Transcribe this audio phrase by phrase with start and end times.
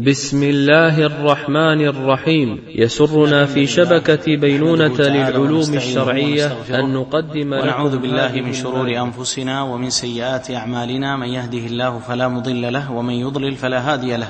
[0.00, 2.58] بسم الله الرحمن الرحيم.
[2.68, 10.50] يسرنا في شبكة بينونة للعلوم الشرعية أن نقدم ونعوذ بالله من شرور أنفسنا ومن سيئات
[10.50, 11.16] أعمالنا.
[11.16, 14.28] من يهده الله فلا مضل له ومن يضلل فلا هادي له.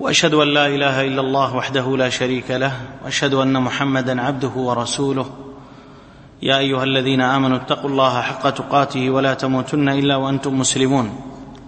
[0.00, 2.72] وأشهد أن لا إله إلا الله وحده لا شريك له
[3.04, 5.26] وأشهد أن محمدا عبده ورسوله.
[6.42, 11.10] يا أيها الذين آمنوا اتقوا الله حق تقاته ولا تموتن إلا وأنتم مسلمون.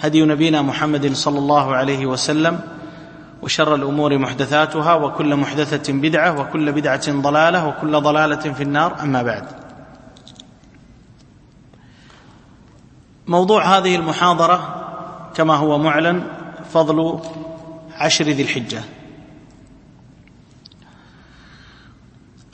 [0.00, 2.60] هدي نبينا محمد صلى الله عليه وسلم
[3.42, 9.00] وشر الأمور محدثاتها وكل محدثة بدعة وكل بدعة ضلالة وكل ضلالة في النار.
[9.02, 9.44] أما بعد
[13.26, 14.86] موضوع هذه المحاضرة
[15.34, 16.22] كما هو معلن
[16.72, 17.20] فضل
[17.96, 18.80] عشر ذي الحجة.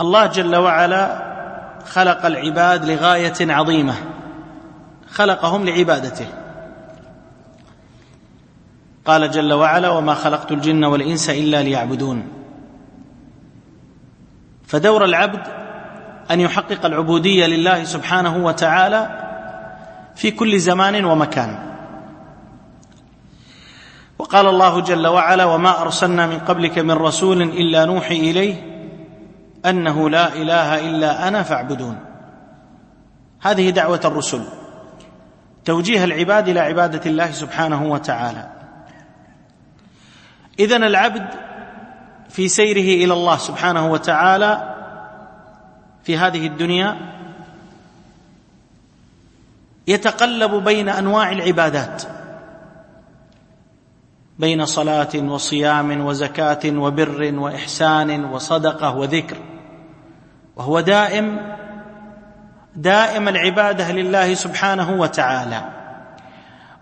[0.01, 1.27] الله جل وعلا
[1.87, 3.95] خلق العباد لغاية عظيمة
[5.11, 6.46] خلقهم لعبادته.
[9.07, 12.29] قال جل وعلا وما خلقت الجن والإنس إلا ليعبدون.
[14.67, 15.43] فدور العبد
[16.31, 19.23] أن يحقق العبودية لله سبحانه وتعالى
[20.17, 21.59] في كل زمان ومكان.
[24.19, 28.55] وقال الله جل وعلا وما أرسلنا من قبلك من رسول إلا نوحي إليه
[29.67, 31.99] أنه لا إله إلا أنا فاعبدون.
[33.41, 34.43] هذه دعوة الرسل
[35.65, 38.56] توجيه العباد إلى عبادة الله سبحانه وتعالى.
[40.59, 41.27] إذن العبد
[42.29, 44.75] في سيره إلى الله سبحانه وتعالى
[46.05, 46.97] في هذه الدنيا
[49.87, 52.03] يتقلب بين أنواع العبادات.
[54.39, 59.37] بين صلاة وصيام وزكاة وبر وإحسان وصدقة وذكر.
[60.57, 61.57] وهو دائم
[62.77, 65.86] دائم العبادة لله سبحانه وتعالى.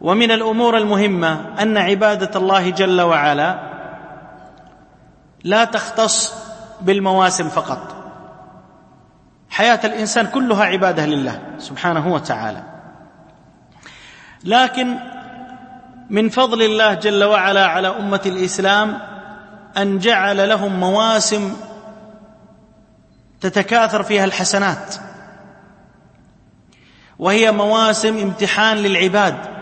[0.05, 3.59] ومن الأمور المهمة أن عبادة الله جل وعلا
[5.45, 6.35] لا تختص
[6.81, 7.95] بالمواسم فقط.
[9.51, 12.63] حياة الإنسان كلها عبادة لله سبحانه وتعالى.
[14.45, 14.97] لكن
[16.11, 18.99] من فضل الله جل وعلا على أمة الإسلام
[19.77, 21.57] أن جعل لهم مواسم
[23.41, 24.95] تتكاثر فيها الحسنات.
[27.19, 29.54] وهي مواسم امتحان للعباد.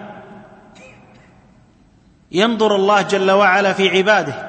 [2.33, 4.49] ينظر الله جل وعلا في عباده.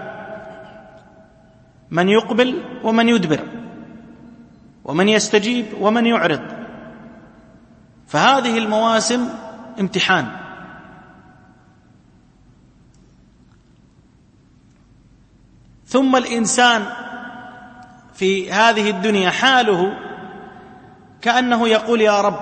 [1.92, 3.40] من يقبل ومن يدبر.
[4.86, 6.42] ومن يستجيب ومن يعرض.
[8.08, 9.30] فهذه المواسم
[9.80, 10.28] امتحان.
[15.88, 16.86] ثم الإنسان
[18.14, 19.98] في هذه الدنيا حاله
[21.22, 22.40] كأنه يقول يا رب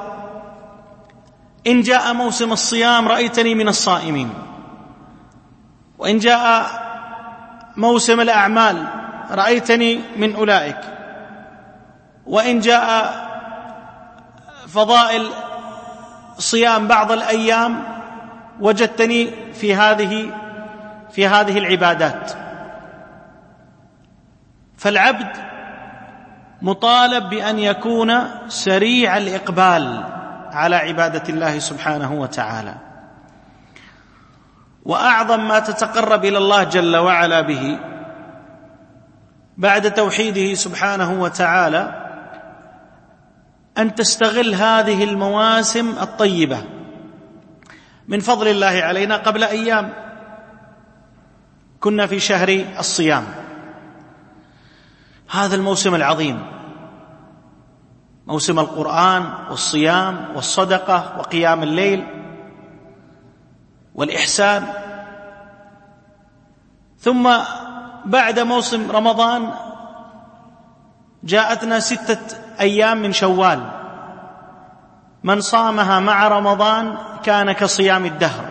[1.68, 4.51] إن جاء موسم الصيام رأيتني من الصائمين.
[6.02, 6.66] وإن جاء
[7.78, 8.86] موسم الأعمال
[9.32, 10.78] رأيتني من أولئك.
[12.26, 13.14] وإن جاء
[14.68, 15.30] فضائل
[16.38, 17.84] صيام بعض الأيام
[18.60, 20.32] وجدتني في هذه
[21.12, 22.32] في هذه العبادات.
[24.78, 25.38] فالعبد
[26.62, 28.14] مطالب بأن يكون
[28.48, 30.04] سريع الإقبال
[30.52, 32.91] على عبادة الله سبحانه وتعالى.
[34.86, 37.80] وأعظم ما تتقرب إلى الله جل وعلا به
[39.58, 42.02] بعد توحيده سبحانه وتعالى
[43.78, 46.64] أن تستغل هذه المواسم الطيبة.
[48.08, 49.94] من فضل الله علينا قبل أيام
[51.80, 53.24] كنا في شهر الصيام.
[55.32, 56.46] هذا الموسم العظيم.
[58.28, 62.21] موسم القرآن والصيام والصدقة وقيام الليل.
[63.96, 64.68] والإحسان.
[67.00, 67.38] ثم
[68.06, 69.54] بعد موسم رمضان
[71.24, 73.72] جاءتنا ستة أيام من شوال.
[75.24, 78.46] من صامها مع رمضان كان كصيام الدهر.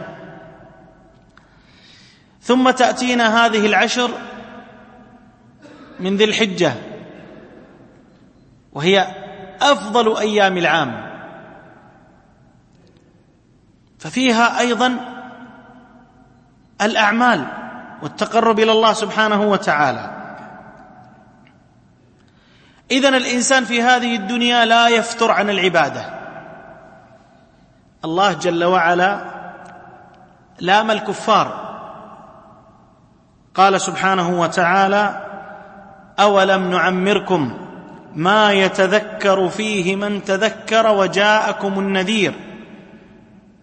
[2.43, 4.11] ثم تأتينا هذه العشر
[6.01, 6.75] من ذي الحجة
[8.73, 9.07] وهي
[9.61, 11.11] أفضل أيام العام.
[13.99, 15.20] ففيها أيضا
[16.83, 17.47] الأعمال
[18.03, 20.11] والتقرب إلى الله سبحانه وتعالى.
[22.91, 26.05] اذا الإنسان في هذه الدنيا لا يفتر عن العبادة.
[28.05, 29.21] الله جل وعلا
[30.61, 31.71] لام الكفار.
[33.55, 35.27] قال سبحانه وتعالى
[36.21, 37.59] أولم نعمركم
[38.15, 42.35] ما يتذكر فيه من تذكر وجاءكم النذير؟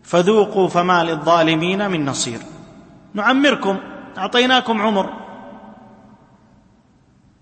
[0.04, 2.40] فذوقوا فما للظالمين من نصير.
[3.14, 3.78] نعمركم
[4.18, 5.14] أعطيناكم عمر.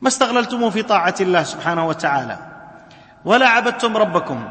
[0.01, 2.37] ما استغللتموه في طاعة الله سبحانه وتعالى.
[3.25, 4.49] ولا عبدتم ربكم.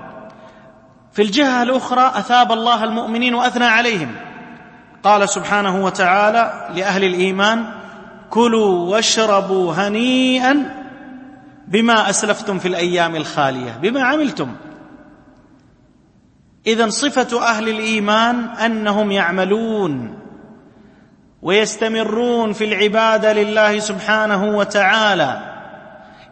[1.12, 4.14] في الجهة الأخرى أثاب الله المؤمنين وأثنى عليهم.
[5.02, 7.64] قال سبحانه وتعالى لأهل الإيمان
[8.30, 10.84] كلوا واشربوا هنيئا
[11.68, 13.72] بما أسلفتم في الأيام الخالية.
[13.82, 14.54] بما عملتم.
[16.66, 20.23] اذا صفة أهل الإيمان أنهم يعملون.
[21.44, 25.40] ويستمرون في العبادة لله سبحانه وتعالى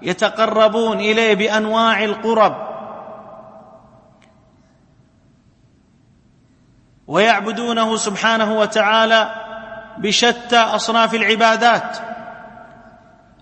[0.02, 2.56] يتقربون إليه بأنواع القرب
[7.06, 9.34] ويعبدونه سبحانه وتعالى
[9.98, 11.98] بشتى أصناف العبادات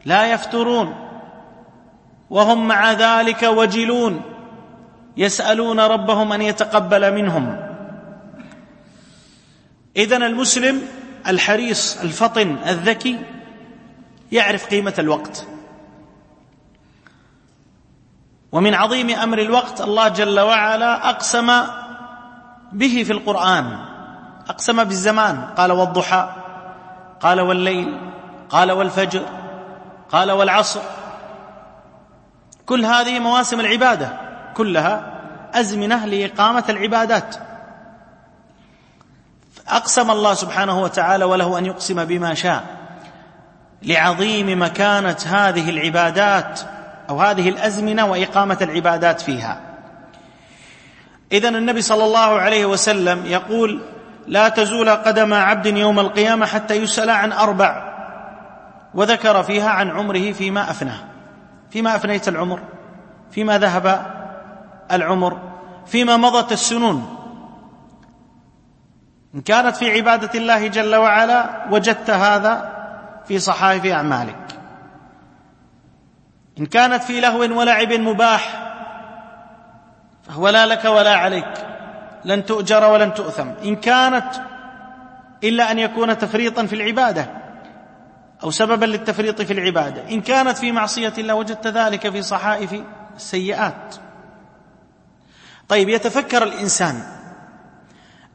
[0.05, 0.95] لا يفترون
[2.31, 4.23] وهم مع ذلك وجلون
[5.17, 7.57] يسألون ربهم أن يتقبل منهم.
[9.97, 10.83] اذا المسلم
[11.29, 13.19] الحريص الفطن الذكي
[14.33, 15.47] يعرف قيمة الوقت.
[18.53, 21.53] ومن عظيم أمر الوقت الله جل وعلا أقسم
[22.73, 23.79] به في القرآن
[24.49, 25.47] أقسم بالزمان.
[25.57, 26.29] قال والضحى
[27.21, 28.01] قال والليل
[28.51, 29.27] قال والفجر
[30.13, 30.81] قال والعصر.
[32.67, 34.13] كل هذه مواسم العبادة
[34.55, 35.21] كلها
[35.55, 37.50] أزمنة لإقامة العبادات.
[39.71, 42.65] أقسم الله سبحانه وتعالى وله أن يقسم بما شاء
[43.83, 46.61] لعظيم مكانة هذه العبادات
[47.11, 49.61] أو هذه الأزمنة وإقامة العبادات فيها.
[51.33, 53.81] اذا النبي صلى الله عليه وسلم يقول
[54.27, 57.91] لا تزول قدم عبد يوم القيامة حتى يسأل عن أربع
[58.95, 60.99] وذكر فيها عن عمره فيما أفناه.
[61.71, 62.61] فيما أفنيت العمر
[63.31, 64.07] فيما ذهب
[64.93, 65.39] العمر
[65.87, 67.20] فيما مضت السنون
[69.35, 72.81] إن كانت في عبادة الله جل وعلا وجدت هذا
[73.29, 74.37] في صحائف أعمالك.
[76.59, 78.73] إن كانت في لهو ولعب مباح
[80.29, 81.67] فهو لا لك ولا عليك.
[82.25, 83.49] لن تؤجر ولن تؤثم.
[83.65, 84.35] إن كانت
[85.45, 87.27] إلا أن يكون تفريطا في العبادة
[88.43, 90.11] أو سببا للتفريط في العبادة.
[90.11, 92.83] إن كانت في معصية الله وجدت ذلك في صحائف
[93.17, 93.95] السيئات.
[95.69, 97.20] طيب يتفكر الإنسان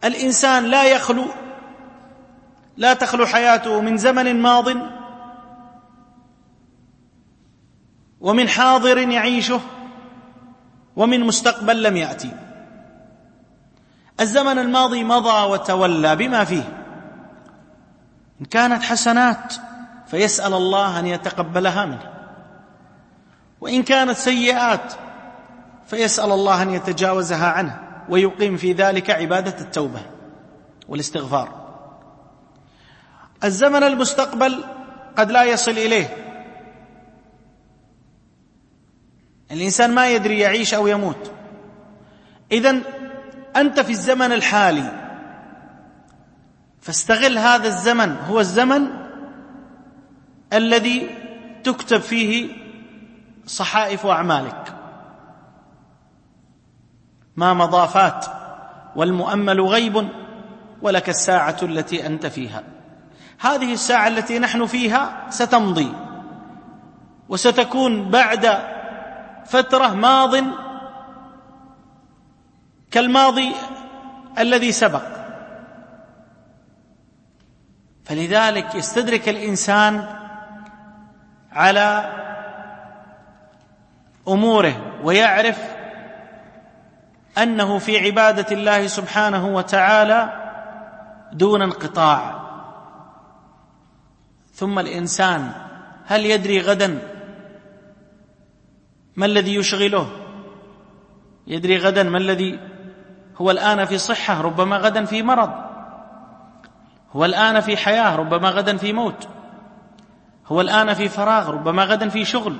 [0.05, 1.25] الإنسان لا يخلو
[2.77, 4.65] لا تخلو حياته من زمن ماض
[8.21, 9.59] ومن حاضر يعيشه
[10.95, 12.31] ومن مستقبل لم يأتي.
[14.19, 16.83] الزمن الماضي مضى وتولى بما فيه.
[18.41, 19.53] إن كانت حسنات
[20.07, 22.11] فيسأل الله أن يتقبلها منه.
[23.61, 24.93] وإن كانت سيئات
[25.87, 27.84] فيسأل الله أن يتجاوزها عنه.
[28.09, 30.01] ويقيم في ذلك عبادة التوبة
[30.89, 31.65] والاستغفار.
[33.43, 34.63] الزمن المستقبل
[35.17, 36.17] قد لا يصل إليه.
[39.51, 41.31] الإنسان ما يدري يعيش أو يموت.
[42.51, 42.81] اذا
[43.55, 45.05] أنت في الزمن الحالي.
[46.81, 48.87] فاستغل هذا الزمن هو الزمن
[50.53, 51.09] الذي
[51.63, 52.49] تكتب فيه
[53.45, 54.74] صحائف اعمالك
[57.35, 58.25] ما مضى فات
[58.95, 60.09] والمؤمل غيب
[60.81, 62.63] ولك الساعة التي أنت فيها.
[63.39, 65.93] هذه الساعة التي نحن فيها ستمضي
[67.29, 68.59] وستكون بعد
[69.45, 70.35] فترة ماض
[72.91, 73.51] كالماضي
[74.39, 75.03] الذي سبق.
[78.05, 80.07] فلذلك يستدرك الإنسان
[81.51, 82.13] على
[84.27, 85.74] أموره ويعرف
[87.37, 90.29] أنه في عبادة الله سبحانه وتعالى
[91.33, 92.45] دون انقطاع.
[94.53, 95.51] ثم الإنسان
[96.05, 96.99] هل يدري غدا
[99.15, 100.07] ما الذي يشغله؟
[101.47, 102.59] يدري غدا ما الذي
[103.37, 105.51] هو الآن في صحة ربما غدا في مرض.
[107.11, 109.27] هو الآن في حياة ربما غدا في موت.
[110.47, 112.57] هو الآن في فراغ ربما غدا في شغل.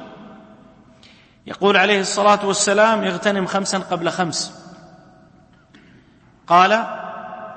[1.48, 4.65] يقول عليه الصلاة والسلام يغتنم خمسا قبل خمس.
[6.48, 6.86] قال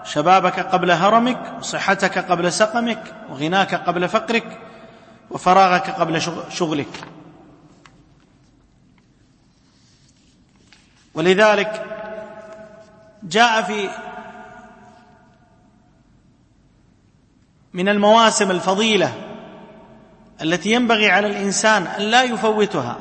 [0.05, 4.61] شبابك قبل هرمك وصحتك قبل سقمك وغناك قبل فقرك
[5.31, 7.05] وفراغك قبل شغلك.
[11.15, 11.85] ولذلك
[13.23, 13.91] جاء في
[17.73, 19.13] من المواسم الفضيلة
[20.43, 22.97] التي ينبغي على الإنسان أن لا يفوتها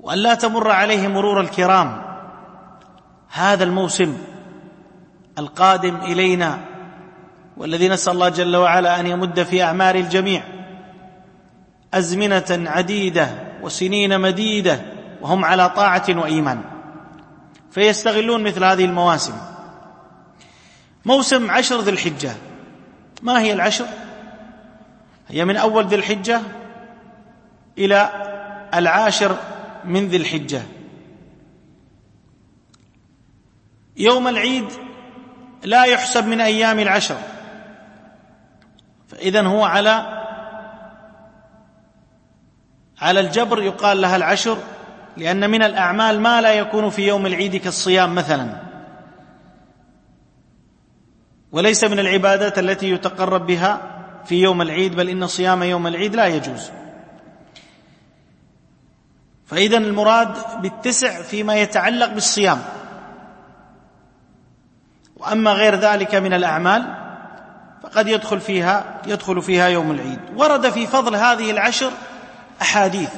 [0.00, 2.03] وأن لا تمر عليه مرور الكرام.
[3.34, 4.18] هذا الموسم
[5.38, 6.60] القادم إلينا
[7.56, 10.42] والذي نسأل الله جل وعلا أن يمد في أعمار الجميع
[11.94, 13.30] أزمنة عديدة
[13.62, 14.80] وسنين مديدة
[15.20, 16.60] وهم على طاعة وإيمان.
[17.70, 19.34] فيستغلون مثل هذه المواسم.
[21.04, 22.32] موسم عشر ذي الحجة.
[23.22, 23.86] ما هي العشر؟
[25.28, 26.40] هي من أول ذي الحجة
[27.78, 28.10] إلى
[28.74, 29.36] العاشر
[29.84, 30.62] من ذي الحجة.
[33.96, 34.66] يوم العيد
[35.64, 37.16] لا يحسب من أيام العشر.
[39.08, 40.24] فاذا هو على
[42.98, 44.58] على الجبر يقال لها العشر
[45.16, 48.60] لأن من الأعمال ما لا يكون في يوم العيد كالصيام مثلا.
[51.52, 53.90] وليس من العبادات التي يتقرب بها
[54.24, 56.70] في يوم العيد بل إن صيام يوم العيد لا يجوز.
[59.46, 62.62] فاذا المراد بالتسع فيما يتعلق بالصيام.
[65.24, 66.94] وأما غير ذلك من الأعمال
[67.82, 70.20] فقد يدخل فيها يدخل فيها يوم العيد.
[70.36, 71.90] ورد في فضل هذه العشر
[72.62, 73.10] أحاديث.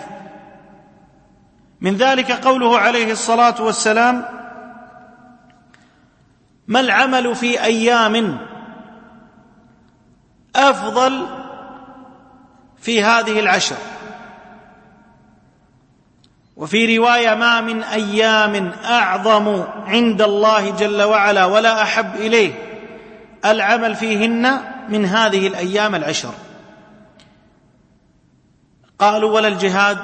[1.80, 4.24] من ذلك قوله عليه الصلاة والسلام
[6.66, 8.38] ما العمل في أيام
[10.56, 11.26] أفضل
[12.78, 13.76] في هذه العشر؟
[16.56, 22.52] وفي رواية ما من أيام أعظم عند الله جل وعلا ولا أحب إليه
[23.44, 26.34] العمل فيهن من هذه الأيام العشر.
[28.98, 29.98] قالوا ولا الجهاد.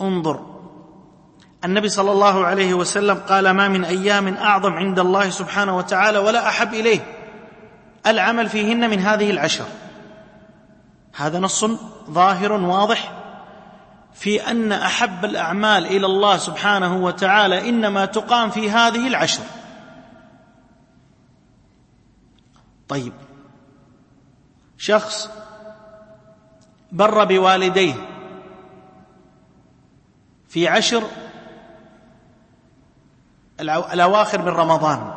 [0.00, 0.46] انظر
[1.64, 6.48] النبي صلى الله عليه وسلم قال ما من أيام أعظم عند الله سبحانه وتعالى ولا
[6.48, 7.00] أحب إليه
[8.06, 9.66] العمل فيهن من هذه العشر.
[11.16, 11.64] هذا نص
[12.10, 13.21] ظاهر واضح
[14.14, 19.42] في أن أحب الأعمال إلى الله سبحانه وتعالى إنما تقام في هذه العشر.
[22.88, 23.12] طيب.
[24.78, 25.30] شخص
[26.92, 27.94] بر بوالديه
[30.48, 31.02] في عشر
[33.60, 35.14] الأواخر من رمضان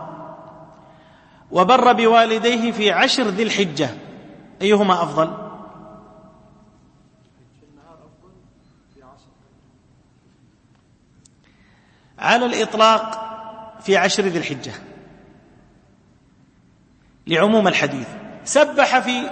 [1.51, 3.89] وبر بوالديه في عشر ذي الحجة
[4.61, 5.44] أيهما أفضل؟
[12.25, 13.21] على الإطلاق
[13.81, 14.73] في عشر ذي الحجة.
[17.27, 18.07] لعموم الحديث.
[18.43, 19.29] سبح في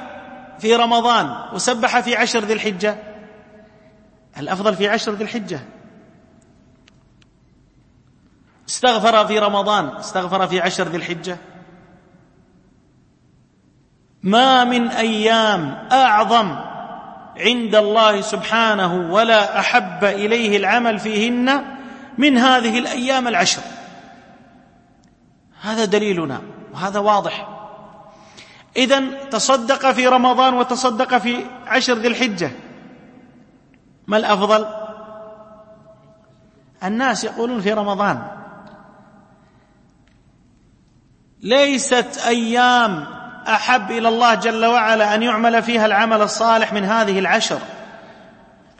[0.60, 2.98] في رمضان وسبح في عشر ذي الحجة.
[4.38, 5.60] الأفضل في عشر ذي الحجة.
[8.70, 11.38] استغفر في رمضان استغفر في عشر ذي الحجة.
[14.24, 16.56] ما من أيام أعظم
[17.38, 21.73] عند الله سبحانه ولا أحب إليه العمل فيهن
[22.18, 23.62] من هذه الأيام العشر.
[25.62, 26.42] هذا دليلنا
[26.74, 27.48] وهذا واضح.
[28.78, 29.02] اذا
[29.32, 32.52] تصدق في رمضان وتصدق في عشر ذي الحجة.
[34.08, 34.68] ما الأفضل؟
[36.84, 38.28] الناس يقولون في رمضان.
[41.42, 43.08] ليست أيام
[43.48, 47.60] أحب إلى الله جل وعلا أن يعمل فيها العمل الصالح من هذه العشر.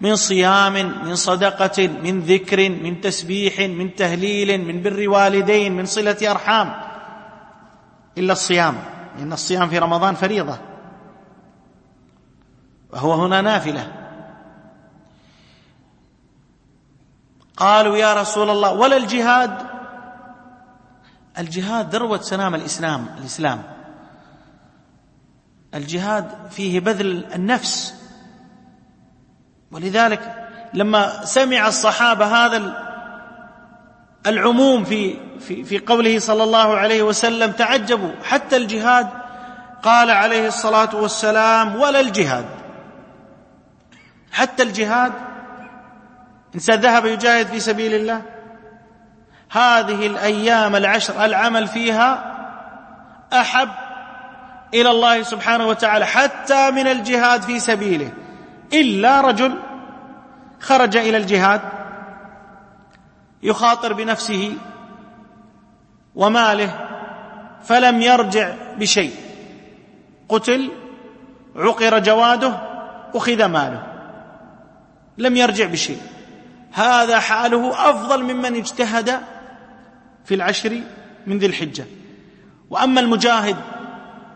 [0.04, 0.74] من صيام
[1.06, 6.74] من صدقة من ذكر من تسبيح من تهليل من بر والدين من صلة أرحام.
[8.18, 8.76] إلا الصيام
[9.18, 10.58] لأن الصيام في رمضان فريضة.
[12.94, 13.92] وهو هنا نافلة.
[17.58, 19.58] قالوا يا رسول الله ولا الجهاد؟
[21.40, 23.64] الجهاد ذروة سنام الإسلام الإسلام.
[25.76, 28.03] الجهاد فيه بذل النفس.
[29.74, 32.84] ولذلك لما سمع الصحابة هذا
[34.28, 38.12] العموم في في في قوله صلى الله عليه وسلم تعجبوا.
[38.24, 39.08] حتى الجهاد
[39.84, 42.46] قال عليه الصلاة والسلام ولا الجهاد.
[44.32, 45.14] حتى الجهاد.
[46.56, 48.22] إنسان ذهب يجاهد في سبيل الله.
[49.52, 52.34] هذه الأيام العشر العمل فيها
[53.34, 53.70] أحب
[54.74, 58.12] إلى الله سبحانه وتعالى حتى من الجهاد في سبيله.
[58.74, 59.60] إلا رجل
[60.60, 61.62] خرج إلى الجهاد
[63.44, 64.54] يخاطر بنفسه
[66.16, 66.90] وماله
[67.64, 69.14] فلم يرجع بشيء.
[70.30, 70.72] قتل
[71.56, 72.54] عقر جواده
[73.16, 73.84] أخذ ماله.
[75.18, 76.02] لم يرجع بشيء.
[76.72, 79.20] هذا حاله أفضل ممن اجتهد
[80.26, 80.82] في العشر
[81.28, 81.86] من ذي الحجة.
[82.70, 83.56] وأما المجاهد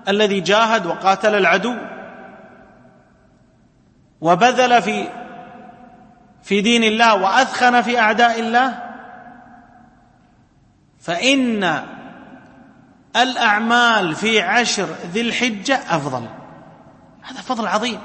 [0.08, 1.76] الذي جاهد وقاتل العدو
[4.22, 5.10] وبذل في
[6.44, 8.84] في دين الله وأثخن في أعداء الله
[11.00, 11.84] فإن
[13.16, 16.28] الأعمال في عشر ذي الحجة أفضل.
[17.22, 18.00] هذا فضل عظيم.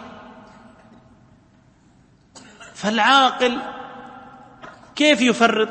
[2.75, 3.59] فالعاقل
[4.97, 5.69] كيف يفرط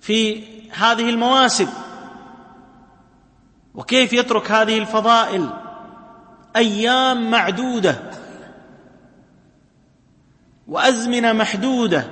[0.00, 1.68] في هذه المواسم؟
[3.74, 5.50] وكيف يترك هذه الفضائل
[6.56, 8.23] أيام معدودة؟
[10.68, 12.04] وأزمنة محدودة.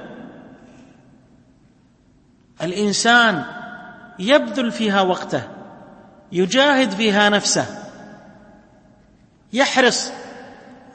[2.62, 3.44] الإنسان
[4.18, 5.42] يبذل فيها وقته
[6.32, 7.66] يجاهد فيها نفسه
[9.52, 10.12] يحرص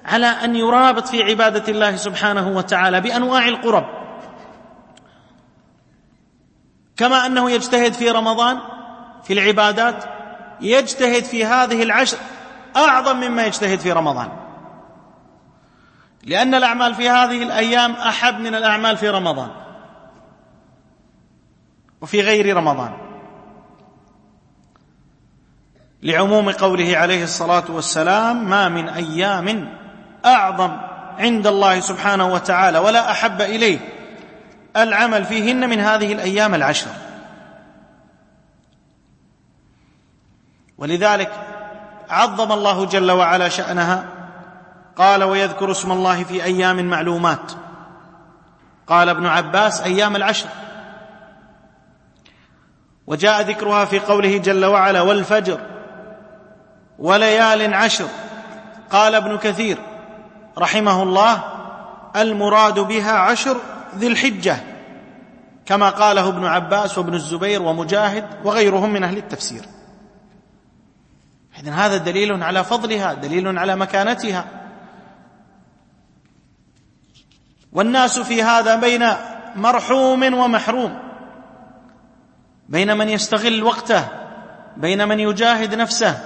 [0.05, 3.85] على أن يرابط في عبادة الله سبحانه وتعالى بأنواع القرب.
[6.97, 8.59] كما أنه يجتهد في رمضان
[9.23, 10.05] في العبادات
[10.61, 12.17] يجتهد في هذه العشر
[12.75, 14.46] أعظم مما يجتهد في رمضان.
[16.27, 19.49] لأن الأعمال في هذه الأيام احب من الأعمال في رمضان.
[22.01, 22.97] وفي غير رمضان.
[26.03, 29.77] لعموم قوله عليه الصلاة والسلام ما من أيام
[30.25, 30.77] أعظم
[31.17, 33.79] عند الله سبحانه وتعالى ولا أحب إليه.
[34.77, 36.91] العمل فيهن من هذه الأيام العشر.
[40.77, 41.31] ولذلك
[42.09, 44.16] عظم الله جل وعلا شأنها
[44.97, 47.51] قال ويذكر اسم الله في أيام معلومات.
[48.87, 50.47] قال ابن عباس أيام العشر.
[53.07, 55.59] وجاء ذكرها في قوله جل وعلا والفجر
[56.99, 58.07] وليال عشر.
[58.91, 59.77] قال ابن كثير
[60.57, 61.43] رحمه الله
[62.15, 63.57] المراد بها عشر
[63.97, 64.57] ذي الحجة
[65.65, 69.61] كما قاله ابن عباس وابن الزبير ومجاهد وغيرهم من أهل التفسير.
[71.59, 74.45] إذن هذا دليل على فضلها دليل على مكانتها.
[77.71, 79.07] والناس في هذا بين
[79.55, 80.99] مرحوم ومحروم.
[82.69, 84.07] بين من يستغل وقته
[84.77, 86.19] بين من يجاهد نفسه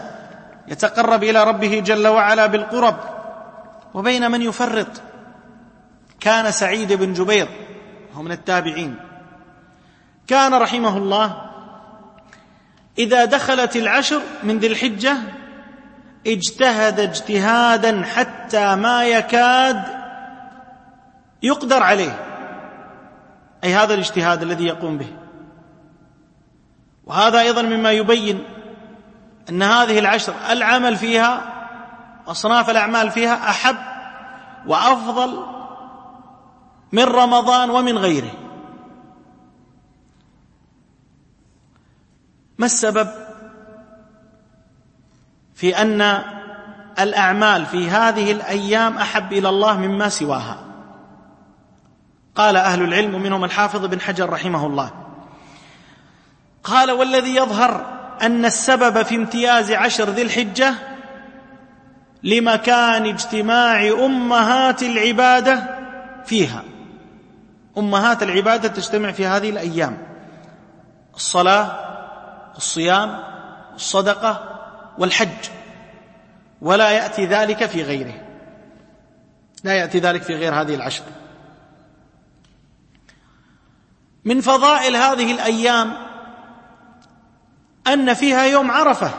[0.67, 2.97] يتقرب إلى ربه جل وعلا بالقرب
[3.93, 5.01] وبين من يفرط.
[6.19, 7.47] كان سعيد بن جبير
[8.13, 8.95] هو من التابعين.
[10.27, 11.51] كان رحمه الله
[12.97, 15.17] إذا دخلت العشر من ذي الحجة
[16.27, 20.00] اجتهد اجتهادا حتى ما يكاد
[21.43, 22.27] يقدر عليه.
[23.63, 25.13] أي هذا الاجتهاد الذي يقوم به.
[27.05, 28.43] وهذا أيضا مما يبين
[29.49, 31.41] أن هذه العشر العمل فيها
[32.27, 33.77] أصناف الأعمال فيها أحب
[34.67, 35.45] وأفضل
[36.91, 38.31] من رمضان ومن غيره.
[42.57, 43.07] ما السبب
[45.53, 46.01] في أن
[46.99, 50.70] الأعمال في هذه الأيام أحب إلى الله مما سواها؟
[52.35, 54.91] قال أهل العلم ومنهم الحافظ بن حجر رحمه الله.
[56.63, 57.85] قال والذي يظهر
[58.21, 60.73] أن السبب في امتياز عشر ذي الحجة
[62.23, 65.77] لمكان اجتماع أمهات العبادة
[66.25, 66.63] فيها.
[67.77, 69.97] أمهات العبادة تجتمع في هذه الأيام.
[71.15, 71.71] الصلاة
[72.57, 73.19] الصيام
[73.75, 74.59] الصدقة
[74.97, 75.49] والحج.
[76.61, 78.13] ولا يأتي ذلك في غيره.
[79.63, 81.03] لا يأتي ذلك في غير هذه العشر.
[84.25, 85.93] من فضائل هذه الأيام
[87.87, 89.11] أن فيها يوم عرفة.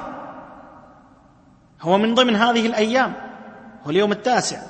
[1.81, 3.13] هو من ضمن هذه الأيام
[3.87, 4.63] هو اليوم التاسع.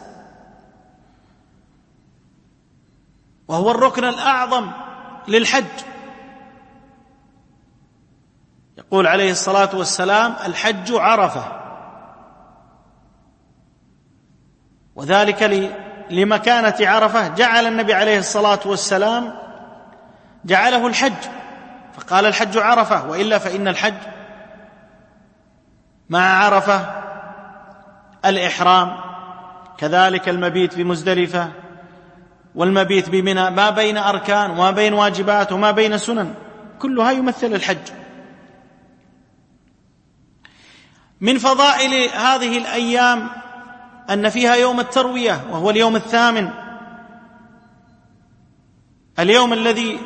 [3.49, 4.71] وهو الركن الأعظم
[5.29, 5.65] للحج.
[8.79, 11.45] يقول عليه الصلاة والسلام الحج عرفة.
[14.95, 15.43] وذلك
[16.11, 17.29] لمكانة عرفة.
[17.29, 19.43] جعل النبي عليه الصلاة والسلام
[20.45, 21.23] جعله الحج.
[21.97, 23.95] فقال الحج عرفة وإلا فإن الحج
[26.11, 27.03] مع عرفة
[28.25, 28.97] الإحرام.
[29.79, 31.53] كذلك المبيت بمزدلفة
[32.55, 36.35] والمبيت بمنى ما بين أركان وما بين واجبات وما بين سنن.
[36.79, 37.93] كلها يمثل الحج.
[41.21, 43.29] من فضائل هذه الأيام
[44.11, 46.51] أن فيها يوم التروية وهو اليوم الثامن.
[49.19, 49.99] اليوم الذي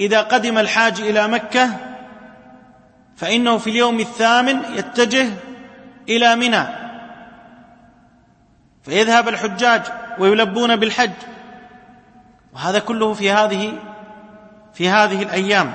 [0.00, 1.70] إذا قدم الحاج إلى مكة
[3.16, 5.28] فإنه في اليوم الثامن يتجه
[6.08, 6.64] إلى منى.
[8.82, 9.82] فيذهب الحجاج
[10.18, 11.12] ويلبون بالحج.
[12.52, 13.78] وهذا كله في هذه
[14.74, 15.72] في هذه الأيام.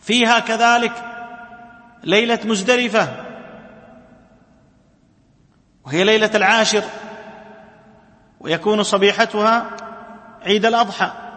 [0.00, 0.92] فيها كذلك
[2.04, 3.08] ليلة مزدلفة.
[5.84, 6.82] وهي ليلة العاشر.
[8.40, 9.70] ويكون صبيحتها
[10.42, 11.29] عيد الأضحى.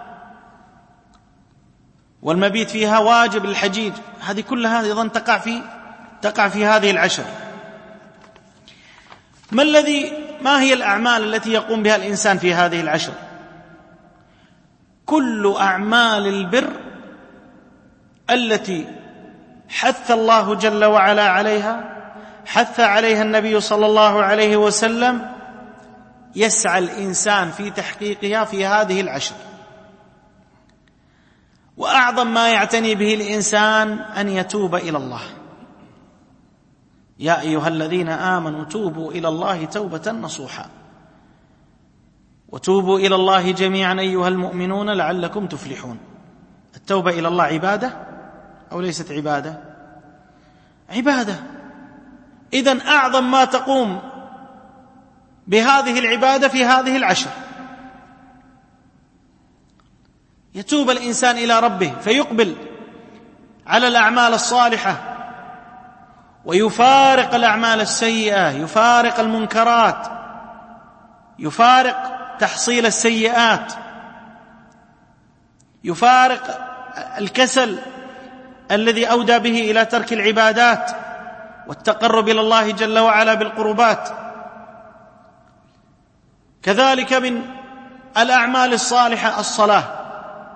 [2.23, 5.61] والمبيت فيها واجب للحجيج هذه كلها أيضا تقع في
[6.21, 7.23] تقع في هذه العشر.
[9.51, 13.13] ما الذي ما هي الأعمال التي يقوم بها الإنسان في هذه العشر؟
[15.05, 16.69] كل أعمال البر
[18.29, 18.87] التي
[19.69, 21.93] حث الله جل وعلا عليها
[22.45, 25.31] حث عليها النبي صلى الله عليه وسلم
[26.35, 29.35] يسعى الإنسان في تحقيقها في هذه العشر.
[31.77, 35.21] وأعظم ما يعتني به الإنسان أن يتوب إلى الله.
[37.19, 40.69] يا أيها الذين آمنوا توبوا إلى الله توبة نصوحا.
[42.49, 45.97] وتوبوا إلى الله جميعا أيها المؤمنون لعلكم تفلحون.
[46.75, 47.93] التوبة إلى الله عبادة
[48.71, 49.59] أو ليست عبادة؟
[50.89, 51.35] عبادة.
[52.53, 53.99] اذا أعظم ما تقوم
[55.47, 57.29] بهذه العبادة في هذه العشر.
[60.55, 62.55] يتوب الإنسان إلى ربه فيقبل
[63.67, 64.95] على الأعمال الصالحة
[66.45, 70.07] ويفارق الأعمال السيئة يفارق المنكرات
[71.39, 73.73] يفارق تحصيل السيئات
[75.83, 76.59] يفارق
[77.17, 77.79] الكسل
[78.71, 80.91] الذي أودى به إلى ترك العبادات
[81.67, 84.09] والتقرب إلى الله جل وعلا بالقربات.
[86.63, 87.41] كذلك من
[88.17, 90.02] الأعمال الصالحة الصلاة.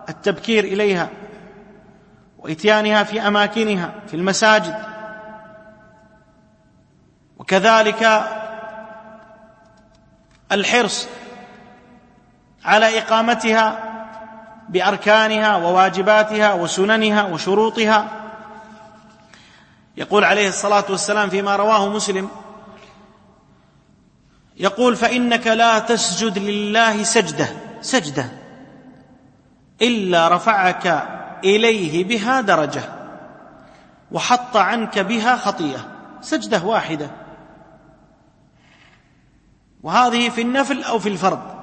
[0.10, 1.10] التبكير إليها
[2.38, 4.76] وإتيانها في أماكنها في المساجد.
[7.38, 8.24] وكذلك
[10.52, 11.08] الحرص
[12.66, 13.84] على إقامتها
[14.70, 18.08] بأركانها وواجباتها وسننها وشروطها.
[19.98, 22.30] يقول عليه الصلاة والسلام فيما رواه مسلم
[24.58, 27.50] يقول فإنك لا تسجد لله سجدة
[27.82, 28.47] سجدة.
[29.82, 31.08] إلا رفعك
[31.44, 32.84] إليه بها درجة
[34.12, 35.88] وحط عنك بها خطيئة.
[36.22, 37.12] سجدة واحدة.
[39.84, 41.58] وهذه في النفل أو في الفرض.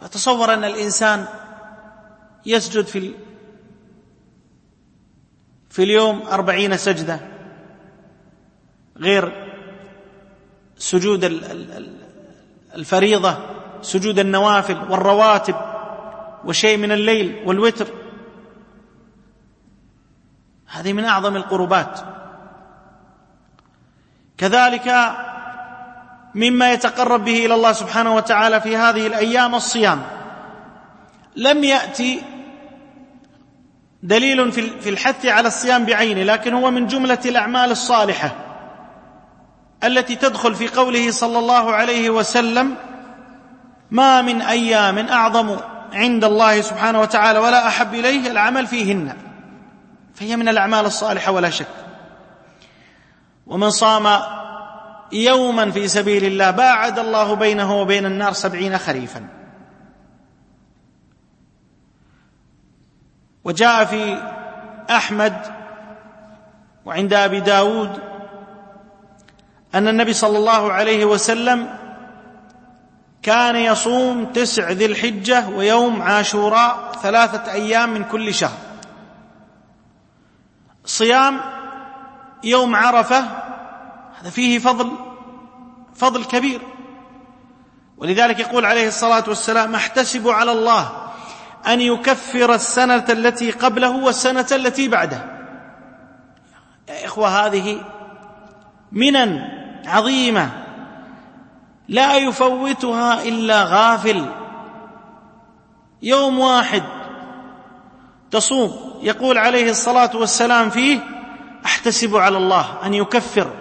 [0.00, 1.26] فتصور أن الإنسان
[2.46, 3.14] يسجد في
[5.70, 7.20] في اليوم أربعين سجدة
[8.96, 9.52] غير
[10.76, 11.24] سجود
[12.74, 13.51] الفريضة.
[13.82, 15.54] سجود النوافل والرواتب
[16.44, 17.86] وشيء من الليل والوتر.
[20.66, 22.00] هذه من أعظم القربات.
[24.38, 25.14] كذلك
[26.34, 30.02] مما يتقرب به إلى الله سبحانه وتعالى في هذه الأيام الصيام.
[31.36, 32.22] لم يأتي
[34.02, 38.36] دليل في الحث على الصيام بعينه لكن هو من جملة الأعمال الصالحة
[39.84, 42.74] التي تدخل في قوله صلى الله عليه وسلم
[43.92, 45.56] ما من أيام أعظم
[45.92, 49.16] عند الله سبحانه وتعالى ولا أحب إليه العمل فيهن.
[50.14, 51.66] فهي من الأعمال الصالحة ولا شك.
[53.46, 54.22] ومن صام
[55.12, 59.28] يوما في سبيل الله باعد الله بينه وبين النار سبعين خريفا.
[63.44, 64.22] وجاء في
[64.90, 65.36] أحمد
[66.84, 68.00] وعند أبي داود
[69.74, 71.81] أن النبي صلى الله عليه وسلم
[73.22, 78.58] كان يصوم تسع ذي الحجة ويوم عاشوراء ثلاثة أيام من كل شهر.
[80.84, 81.40] صيام
[82.44, 83.24] يوم عرفة
[84.20, 84.92] هذا فيه فضل
[85.94, 86.60] فضل كبير.
[87.96, 91.12] ولذلك يقول عليه الصلاة والسلام احتسب على الله
[91.66, 95.24] أن يكفر السنة التي قبله والسنة التي بعده.
[96.88, 97.80] يا إخوة هذه
[98.92, 99.48] منن
[99.86, 100.61] عظيمة
[101.92, 104.26] لا يفوتها إلا غافل.
[106.02, 106.82] يوم واحد
[108.30, 111.00] تصوم يقول عليه الصلاة والسلام فيه
[111.64, 113.52] أحتسب على الله أن يكفر.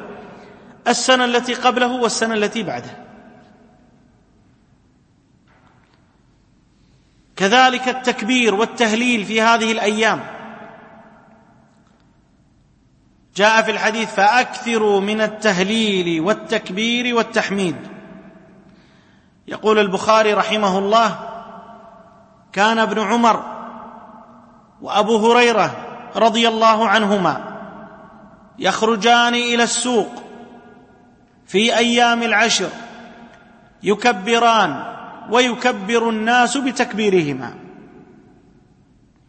[0.88, 2.98] السنة التي قبله والسنة التي بعده.
[7.36, 10.24] كذلك التكبير والتهليل في هذه الأيام.
[13.36, 17.91] جاء في الحديث فأكثروا من التهليل والتكبير والتحميد.
[19.52, 21.20] يقول البخاري رحمه الله
[22.54, 23.44] كان ابن عمر
[24.82, 25.72] وأبو هريرة
[26.16, 27.52] رضي الله عنهما
[28.60, 30.24] يخرجان إلى السوق
[31.46, 32.70] في أيام العشر
[33.84, 34.84] يكبران
[35.30, 37.54] ويكبر الناس بتكبيرهما.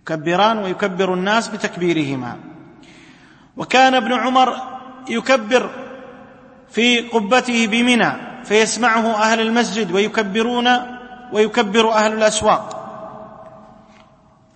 [0.03, 2.37] يكبران ويكبر الناس بتكبيرهما.
[3.57, 4.57] وكان ابن عمر
[5.09, 5.71] يكبر
[6.71, 8.32] في قبته بمنى.
[8.45, 10.69] فيسمعه أهل المسجد ويكبرون
[11.33, 12.79] ويكبر أهل الأسواق.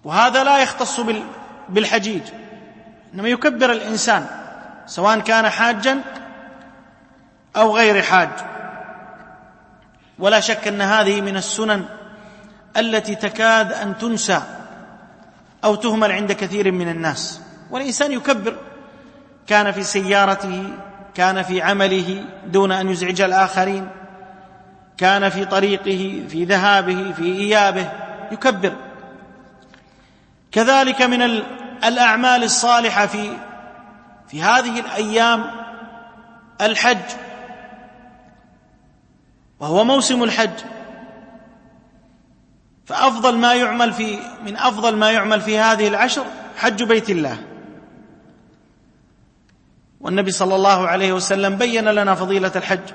[0.05, 1.01] وهذا لا يختص
[1.69, 2.23] بالحجيج
[3.15, 4.27] إنما يكبر الإنسان
[4.87, 6.01] سواء كان حاجا
[7.57, 8.29] أو غير حاج.
[10.19, 11.85] ولا شك أن هذه من السنن
[12.77, 14.43] التي تكاد أن تنسى
[15.65, 17.41] أو تهمل عند كثير من الناس.
[17.71, 18.57] والإنسان يكبر
[19.47, 20.71] كان في سيارته
[21.17, 23.89] كان في عمله دون أن يزعج الآخرين
[24.99, 27.93] كان في طريقه في ذهابه في إيابه
[28.33, 28.73] يكبر.
[30.53, 31.23] كذلك من
[31.85, 33.31] الأعمال الصالحة في
[34.29, 35.51] في هذه الأيام
[36.61, 37.17] الحج.
[39.61, 40.59] وهو موسم الحج.
[42.87, 46.25] فأفضل ما يعمل في من أفضل ما يعمل في هذه العشر
[46.57, 47.56] حج بيت الله.
[50.01, 52.93] والنبي صلى الله عليه وسلم بين لنا فضيلة الحج.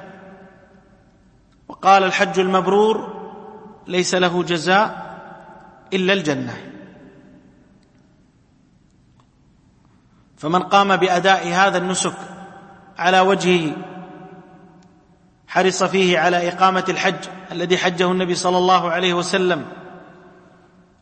[1.68, 3.22] وقال الحج المبرور
[3.88, 5.18] ليس له جزاء
[5.94, 6.58] إلا الجنة.
[10.38, 12.14] فمن قام بأداء هذا النسك
[12.98, 13.72] على وجهه
[15.48, 19.66] حرص فيه على إقامة الحج الذي حجه النبي صلى الله عليه وسلم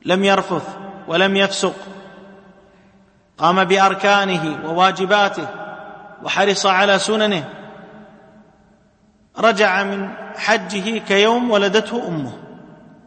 [0.05, 1.75] لم يرفث ولم يفسق
[3.37, 5.47] قام بأركانه وواجباته
[6.23, 7.49] وحرص على سننه.
[9.37, 12.33] رجع من حجه كيوم ولدته أمه.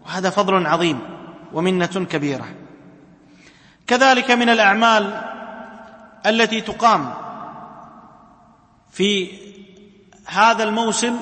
[0.06, 1.00] وهذا فضل عظيم
[1.52, 2.48] ومنة كبيرة.
[3.86, 5.22] كذلك من الأعمال
[6.26, 7.14] التي تقام
[8.90, 9.38] في
[10.26, 11.16] هذا الموسم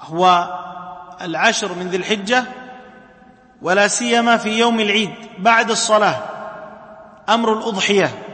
[0.00, 0.54] هو
[1.20, 2.44] العشر من ذي الحجة
[3.62, 6.16] ولا سيما في يوم العيد بعد الصلاة
[7.28, 8.29] أمر الأضحية.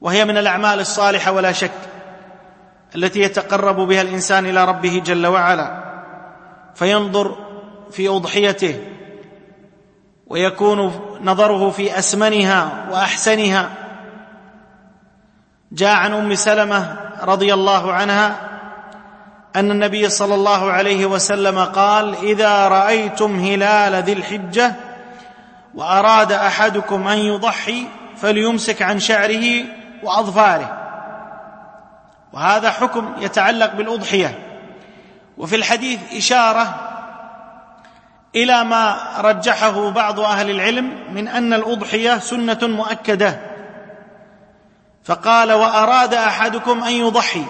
[0.00, 1.70] وهي من الأعمال الصالحة ولا شك
[2.94, 5.84] التي يتقرب بها الإنسان إلى ربه جل وعلا
[6.74, 7.36] فينظر
[7.90, 8.80] في أضحيته
[10.26, 13.70] ويكون نظره في أسمنها وأحسنها.
[15.72, 18.48] جاء عن أم سلمة رضي الله عنها
[19.56, 24.74] أن النبي صلى الله عليه وسلم قال إذا رأيتم هلال ذي الحجة
[25.74, 29.64] وأراد أحدكم أن يضحي فليمسك عن شعره
[30.02, 30.78] وأظفاره.
[32.32, 34.38] وهذا حكم يتعلق بالأضحية.
[35.38, 36.74] وفي الحديث إشارة
[38.34, 43.40] إلى ما رجحه بعض أهل العلم من أن الأضحية سنة مؤكدة.
[45.04, 47.44] فقال وأراد أحدكم أن يضحي.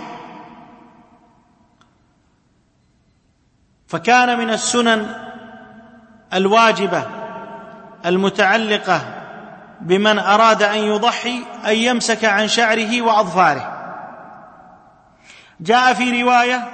[3.86, 5.14] فكان من السنن
[6.34, 7.02] الواجبة
[8.06, 9.17] المتعلقة
[9.80, 13.74] بمن أراد أن يضحي أن يمسك عن شعره وأظفاره.
[15.60, 16.68] جاء في رواية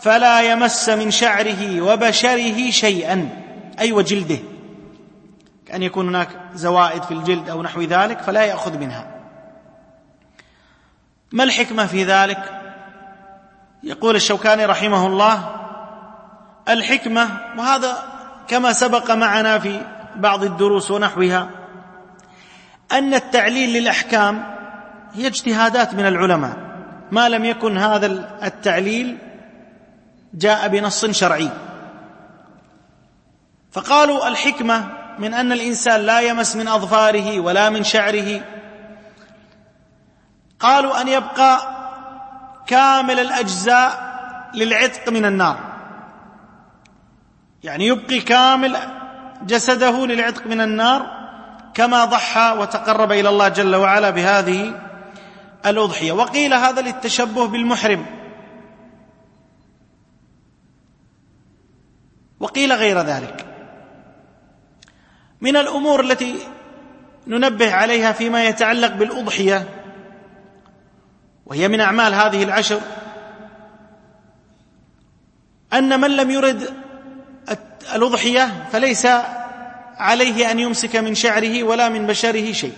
[0.00, 3.28] فلا يمس من شعره وبشره شيئا
[3.78, 4.38] أي وجلده.
[5.66, 9.06] كأن يكون هناك زوائد في الجلد أو نحو ذلك فلا يأخذ منها.
[11.32, 12.60] ما الحكمة في ذلك؟
[13.82, 15.56] يقول الشوكاني رحمه الله
[16.68, 18.02] الحكمة وهذا
[18.48, 19.80] كما سبق معنا في
[20.16, 21.57] بعض الدروس ونحوها
[22.92, 24.56] أن التعليل للأحكام
[25.12, 26.56] هي اجتهادات من العلماء.
[27.10, 28.06] ما لم يكن هذا
[28.42, 29.18] التعليل
[30.34, 31.50] جاء بنص شرعي.
[33.72, 38.40] فقالوا الحكمة من أن الإنسان لا يمس من أظفاره ولا من شعره.
[40.60, 41.78] قالوا أن يبقى
[42.66, 44.08] كامل الأجزاء
[44.54, 45.58] للعتق من النار.
[47.64, 48.76] يعني يبقي كامل
[49.42, 51.17] جسده للعتق من النار
[51.78, 54.80] كما ضحى وتقرب إلى الله جل وعلا بهذه
[55.66, 56.12] الأضحية.
[56.12, 58.06] وقيل هذا للتشبه بالمحرم.
[62.40, 63.46] وقيل غير ذلك.
[65.40, 66.38] من الأمور التي
[67.26, 69.68] ننبه عليها فيما يتعلق بالأضحية
[71.46, 72.80] وهي من أعمال هذه العشر
[75.72, 76.74] أن من لم يرد
[77.94, 79.06] الأضحية فليس
[79.98, 82.74] عليه أن يمسك من شعره ولا من بشره شيء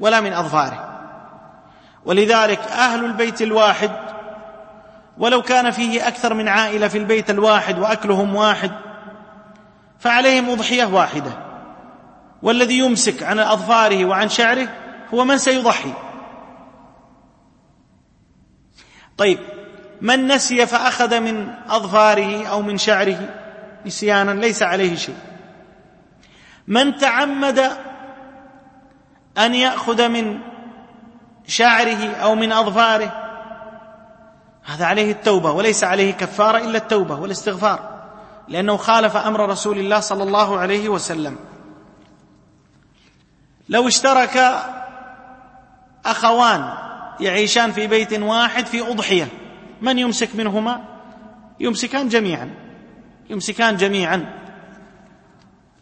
[0.00, 0.88] ولا من أظفاره.
[2.04, 3.90] ولذلك أهل البيت الواحد
[5.18, 8.70] ولو كان فيه أكثر من عائلة في البيت الواحد وأكلهم واحد
[9.98, 11.32] فعليهم أضحية واحدة.
[12.42, 14.68] والذي يمسك عن أظفاره وعن شعره
[15.14, 15.92] هو من سيضحي.
[19.16, 19.38] طيب
[20.00, 23.28] من نسي فأخذ من أظفاره أو من شعره
[23.86, 25.31] نسيانا ليس عليه شيء.
[26.66, 27.58] من تعمد
[29.38, 30.38] أن يأخذ من
[31.46, 33.22] شعره أو من أظفاره
[34.64, 37.92] هذا عليه التوبة وليس عليه كفارة إلا التوبة والاستغفار
[38.48, 41.36] لأنه خالف أمر رسول الله صلى الله عليه وسلم.
[43.68, 44.54] لو اشترك
[46.06, 46.74] أخوان
[47.20, 49.28] يعيشان في بيت واحد في أضحية
[49.82, 50.84] من يمسك منهما؟
[51.60, 52.54] يمسكان جميعا
[53.30, 54.41] يمسكان جميعا.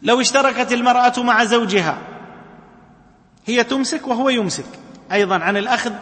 [0.01, 1.97] لو اشتركت المرأة مع زوجها
[3.45, 4.65] هي تمسك وهو يمسك
[5.11, 5.93] أيضا عن الأخذ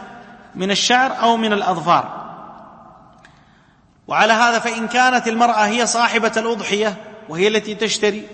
[0.54, 2.20] من الشعر أو من الأظفار.
[4.08, 6.96] وعلى هذا فإن كانت المرأة هي صاحبة الأضحية
[7.28, 8.26] وهي التي تشتري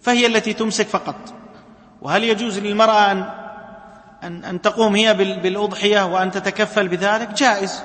[0.00, 1.16] فهي التي تمسك فقط.
[2.02, 3.30] وهل يجوز للمرأة ان
[4.22, 7.82] ان, أن تقوم هي بالأضحية وأن تتكفل بذلك؟ جائز.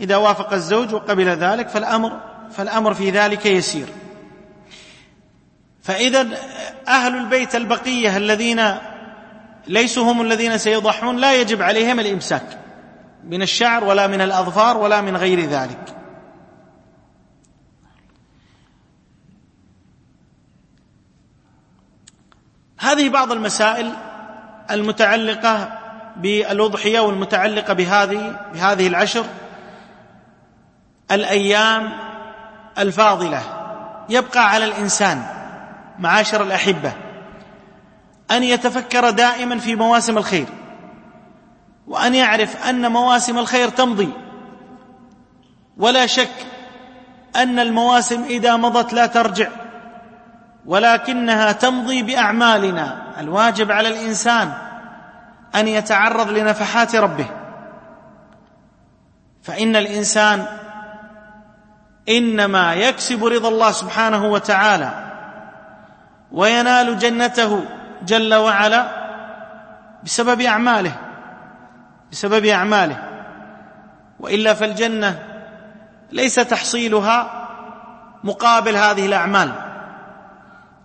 [0.00, 3.86] إذا وافق الزوج وقبل ذلك فالامر فالأمر في ذلك يسير.
[5.82, 6.28] فإذا
[6.88, 8.62] أهل البيت البقية الذين
[9.66, 12.58] ليسوا هم الذين سيضحون لا يجب عليهم الإمساك
[13.24, 15.96] من الشعر ولا من الأظفار ولا من غير ذلك.
[22.78, 23.92] هذه بعض المسائل
[24.70, 25.78] المتعلقة
[26.16, 29.24] بالأضحية والمتعلقة بهذه بهذه العشر.
[31.10, 31.92] الأيام
[32.78, 33.42] الفاضلة
[34.08, 35.39] يبقى على الإنسان
[36.00, 36.92] معاشر الأحبة
[38.30, 40.46] أن يتفكر دائما في مواسم الخير
[41.86, 44.08] وأن يعرف أن مواسم الخير تمضي.
[45.76, 46.46] ولا شك
[47.36, 49.48] أن المواسم إذا مضت لا ترجع
[50.66, 53.14] ولكنها تمضي بأعمالنا.
[53.20, 54.52] الواجب على الإنسان
[55.54, 57.26] أن يتعرض لنفحات ربه.
[59.42, 60.46] فإن الإنسان
[62.08, 65.09] إنما يكسب رضا الله سبحانه وتعالى
[66.32, 67.64] وينال جنته
[68.02, 68.86] جل وعلا
[70.04, 70.92] بسبب أعماله
[72.12, 72.96] بسبب أعماله.
[74.20, 75.18] وإلا فالجنة
[76.12, 77.46] ليس تحصيلها
[78.24, 79.52] مقابل هذه الأعمال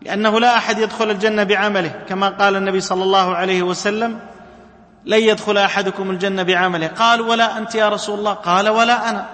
[0.01, 4.19] لأنه لا أحد يدخل الجنة بعمله كما قال النبي صلى الله عليه وسلم
[5.05, 6.87] لن يدخل أحدكم الجنة بعمله.
[6.87, 8.33] قال ولا أنت يا رسول الله.
[8.33, 9.25] قال ولا أنا.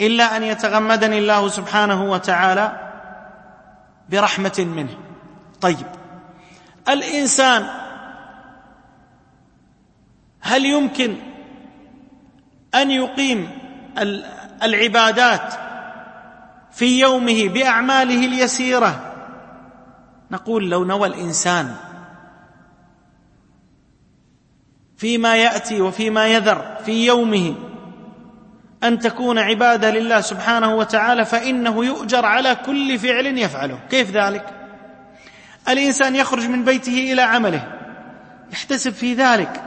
[0.00, 2.87] إلا أن يتغمدني الله سبحانه وتعالى
[4.10, 4.96] برحمة منه.
[5.60, 5.86] طيب.
[6.88, 7.66] الإنسان
[10.40, 11.16] هل يمكن
[12.74, 13.50] أن يقيم
[14.62, 15.54] العبادات
[16.70, 19.14] في يومه بأعماله اليسيرة؟
[20.30, 21.76] نقول لو نوى الإنسان
[24.96, 27.54] فيما يأتي وفيما يذر في يومه
[28.84, 33.78] أن تكون عبادة لله سبحانه وتعالى فإنه يؤجر على كل فعل يفعله.
[33.90, 34.46] كيف ذلك؟
[35.68, 37.72] الإنسان يخرج من بيته إلى عمله
[38.52, 39.62] يحتسب في ذلك.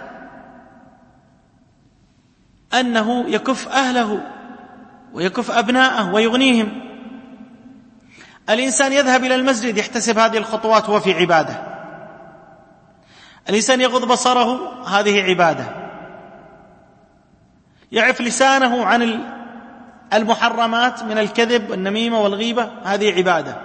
[2.73, 4.21] أنه يكف أهله
[5.13, 6.81] ويكف ابناءه ويغنيهم.
[8.49, 11.71] الإنسان يذهب إلى المسجد يحتسب هذه الخطوات وهو في عبادة.
[13.49, 15.80] الإنسان يغض بصره هذه عبادة.
[17.91, 19.23] يعف لسانه عن
[20.13, 22.71] المحرمات من الكذب والنميمة والغيبة.
[22.83, 23.57] هذه عبادة.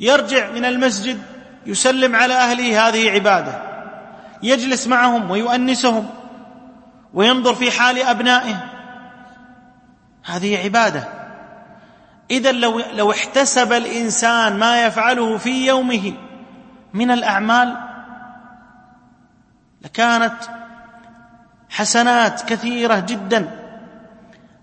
[0.00, 1.22] يرجع من المسجد
[1.66, 2.88] يسلم على أهله.
[2.88, 3.62] هذه عبادة.
[4.42, 6.10] يجلس معهم ويؤنسهم
[7.14, 8.64] وينظر في حال أبنائه.
[10.24, 11.08] هذه عبادة.
[12.30, 16.12] إذا لو لو احتسب الإنسان ما يفعله في يومه
[16.94, 17.76] من الأعمال
[19.82, 20.61] لكانت
[21.72, 23.50] حسنات كثيرة جدا.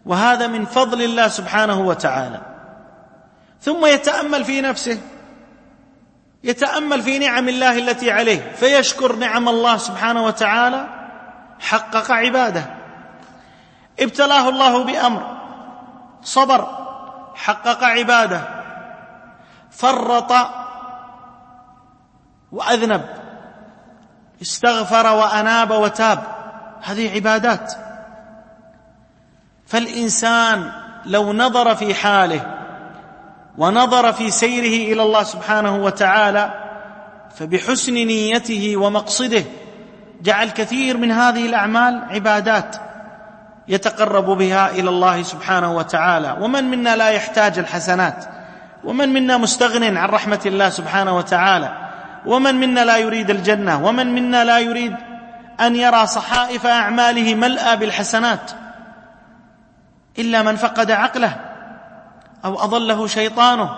[0.05, 2.41] وهذا من فضل الله سبحانه وتعالى.
[3.61, 5.01] ثم يتأمل في نفسه.
[6.43, 8.51] يتأمل في نعم الله التي عليه.
[8.51, 10.87] فيشكر نعم الله سبحانه وتعالى.
[11.59, 12.65] حقق عباده.
[13.99, 15.37] ابتلاه الله بأمر.
[16.23, 16.67] صبر.
[17.35, 18.41] حقق عباده.
[19.71, 20.31] فرط
[22.51, 23.05] وأذنب.
[24.41, 26.38] استغفر وأناب وتاب.
[26.81, 27.73] هذه عبادات.
[29.67, 30.71] فالإنسان
[31.05, 32.41] لو نظر في حاله
[33.57, 36.53] ونظر في سيره إلى الله سبحانه وتعالى
[37.35, 39.43] فبحسن نيته ومقصده
[40.21, 42.75] جعل كثير من هذه الأعمال عبادات
[43.67, 46.37] يتقرب بها إلى الله سبحانه وتعالى.
[46.41, 48.25] ومن منا لا يحتاج الحسنات؟
[48.83, 51.71] ومن منا مستغن عن رحمة الله سبحانه وتعالى؟
[52.25, 54.95] ومن منا لا يريد الجنة؟ ومن منا لا يريد
[55.61, 58.51] أن يرى صحائف أعماله ملأى بالحسنات
[60.19, 61.35] إلا من فقد عقله
[62.45, 63.69] أو أضله شيطانه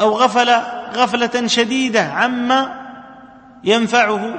[0.00, 0.50] أو غفل
[0.94, 2.84] غفلة شديدة عما
[3.64, 4.34] ينفعه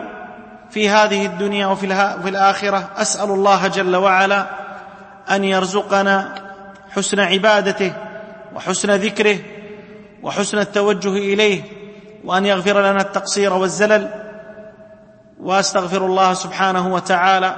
[0.70, 1.86] في هذه الدنيا وفي
[2.30, 2.90] الآخرة.
[2.98, 4.46] أسأل الله جل وعلا
[5.32, 6.36] أن يرزقنا
[6.96, 7.94] حسن عبادته
[8.56, 9.38] وحسن ذكره
[10.24, 11.62] وحسن التوجه إليه
[12.24, 14.25] وأن يغفر لنا التقصير والزلل.
[15.40, 17.56] وأستغفر الله سبحانه وتعالى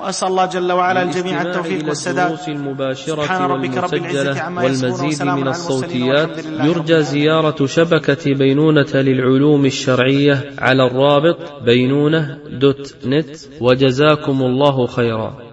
[0.00, 2.36] وأسأل الله جل وعلا الجميع التوفيق والسداد.
[2.94, 6.44] سبحان ربك رب العزة عما والمزيد من الصوتيات.
[6.46, 13.36] يرجى زيارة شبكة بينونة للعلوم الشرعية على الرابط بينونة دوت نت.
[13.60, 15.45] وجزاكم الله خيرا.